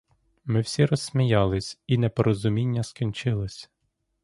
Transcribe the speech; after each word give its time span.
Ми 0.45 0.61
всі 0.61 0.85
розсміялись, 0.85 1.79
і 1.87 1.97
непорозуміння 1.97 2.83
скінчилось. 2.83 3.69